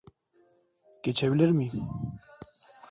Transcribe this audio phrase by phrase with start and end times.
[1.03, 1.83] Geçebilir miyim?